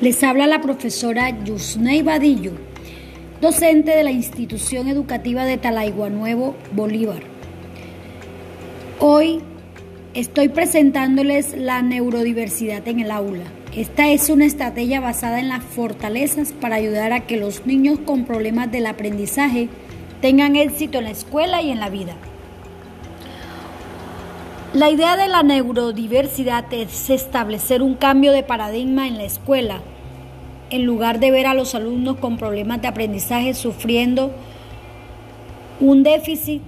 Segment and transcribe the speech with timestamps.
[0.00, 2.52] Les habla la profesora Yusnei Vadillo,
[3.40, 7.24] docente de la institución educativa de Talaigua Nuevo, Bolívar.
[9.00, 9.40] Hoy
[10.14, 13.42] estoy presentándoles la neurodiversidad en el aula.
[13.74, 18.24] Esta es una estrategia basada en las fortalezas para ayudar a que los niños con
[18.24, 19.68] problemas del aprendizaje
[20.20, 22.14] tengan éxito en la escuela y en la vida.
[24.74, 29.80] La idea de la neurodiversidad es establecer un cambio de paradigma en la escuela.
[30.68, 34.30] En lugar de ver a los alumnos con problemas de aprendizaje sufriendo
[35.80, 36.60] un déficit,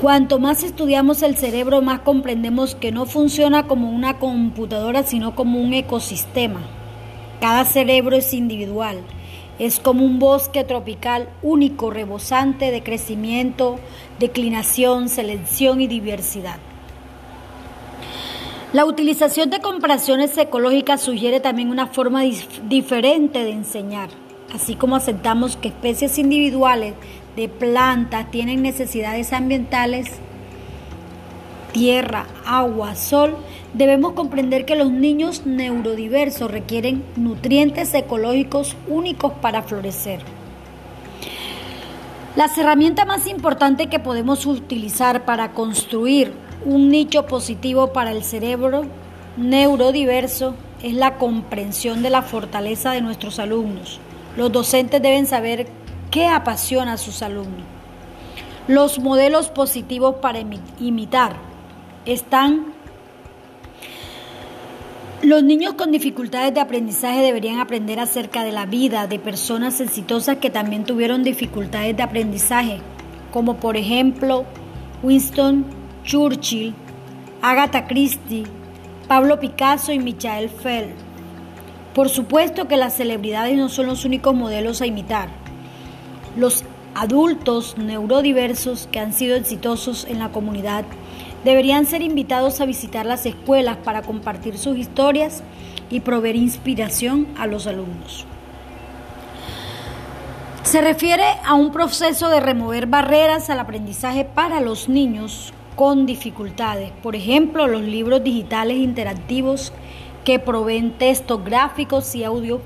[0.00, 5.60] cuanto más estudiamos el cerebro, más comprendemos que no funciona como una computadora, sino como
[5.60, 6.60] un ecosistema.
[7.40, 8.98] Cada cerebro es individual
[9.58, 13.78] es como un bosque tropical único, rebosante de crecimiento,
[14.18, 16.56] declinación, selección y diversidad.
[18.72, 22.22] La utilización de comparaciones ecológicas sugiere también una forma
[22.68, 24.08] diferente de enseñar,
[24.54, 26.94] así como aceptamos que especies individuales
[27.36, 30.08] de plantas tienen necesidades ambientales,
[31.72, 33.36] tierra, agua, sol,
[33.74, 40.20] Debemos comprender que los niños neurodiversos requieren nutrientes ecológicos únicos para florecer.
[42.36, 46.34] Las herramientas más importantes que podemos utilizar para construir
[46.66, 48.82] un nicho positivo para el cerebro
[49.38, 54.00] neurodiverso es la comprensión de la fortaleza de nuestros alumnos.
[54.36, 55.66] Los docentes deben saber
[56.10, 57.64] qué apasiona a sus alumnos.
[58.68, 60.40] Los modelos positivos para
[60.78, 61.51] imitar
[62.06, 62.72] están
[65.22, 70.38] los niños con dificultades de aprendizaje deberían aprender acerca de la vida de personas exitosas
[70.38, 72.80] que también tuvieron dificultades de aprendizaje,
[73.30, 74.44] como por ejemplo
[75.04, 75.64] Winston
[76.02, 76.74] Churchill,
[77.40, 78.42] Agatha Christie,
[79.06, 80.90] Pablo Picasso y Michael Feld.
[81.94, 85.28] Por supuesto que las celebridades no son los únicos modelos a imitar.
[86.36, 86.64] Los
[86.96, 90.84] adultos neurodiversos que han sido exitosos en la comunidad
[91.44, 95.42] Deberían ser invitados a visitar las escuelas para compartir sus historias
[95.90, 98.26] y proveer inspiración a los alumnos.
[100.62, 106.92] Se refiere a un proceso de remover barreras al aprendizaje para los niños con dificultades.
[107.02, 109.72] Por ejemplo, los libros digitales interactivos
[110.24, 112.60] que proveen textos gráficos y audio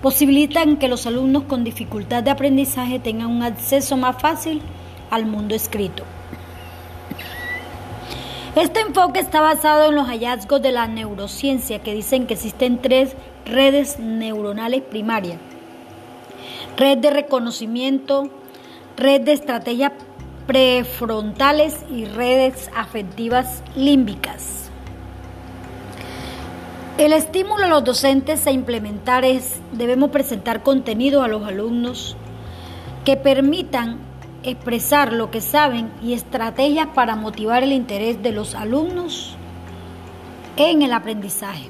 [0.00, 4.62] posibilitan que los alumnos con dificultad de aprendizaje tengan un acceso más fácil
[5.10, 6.04] al mundo escrito.
[8.56, 13.16] Este enfoque está basado en los hallazgos de la neurociencia que dicen que existen tres
[13.44, 15.40] redes neuronales primarias.
[16.76, 18.30] Red de reconocimiento,
[18.96, 19.90] red de estrategias
[20.46, 24.70] prefrontales y redes afectivas límbicas.
[26.96, 32.16] El estímulo a los docentes a implementar es, debemos presentar contenido a los alumnos
[33.04, 33.98] que permitan
[34.44, 39.36] expresar lo que saben y estrategias para motivar el interés de los alumnos
[40.56, 41.68] en el aprendizaje.